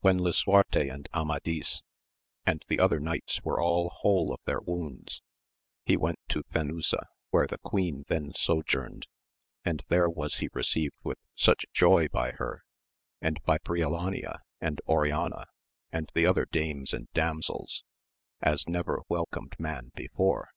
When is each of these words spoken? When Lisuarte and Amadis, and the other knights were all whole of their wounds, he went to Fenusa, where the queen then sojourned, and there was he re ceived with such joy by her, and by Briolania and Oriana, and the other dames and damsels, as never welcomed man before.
When 0.00 0.18
Lisuarte 0.18 0.88
and 0.92 1.08
Amadis, 1.14 1.84
and 2.44 2.64
the 2.66 2.80
other 2.80 2.98
knights 2.98 3.44
were 3.44 3.60
all 3.62 3.90
whole 3.90 4.34
of 4.34 4.40
their 4.44 4.58
wounds, 4.58 5.22
he 5.84 5.96
went 5.96 6.18
to 6.30 6.42
Fenusa, 6.52 7.06
where 7.30 7.46
the 7.46 7.58
queen 7.58 8.04
then 8.08 8.32
sojourned, 8.34 9.06
and 9.64 9.84
there 9.86 10.10
was 10.10 10.38
he 10.38 10.48
re 10.52 10.64
ceived 10.64 10.96
with 11.04 11.18
such 11.36 11.64
joy 11.72 12.08
by 12.08 12.32
her, 12.32 12.64
and 13.20 13.38
by 13.44 13.58
Briolania 13.58 14.40
and 14.60 14.80
Oriana, 14.88 15.46
and 15.92 16.10
the 16.12 16.26
other 16.26 16.46
dames 16.50 16.92
and 16.92 17.06
damsels, 17.12 17.84
as 18.40 18.68
never 18.68 19.02
welcomed 19.08 19.54
man 19.60 19.92
before. 19.94 20.48